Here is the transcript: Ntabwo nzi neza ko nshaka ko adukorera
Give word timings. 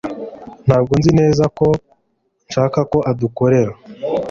Ntabwo 0.65 0.91
nzi 0.99 1.11
neza 1.19 1.43
ko 1.57 1.67
nshaka 2.47 2.79
ko 2.91 2.97
adukorera 3.11 3.73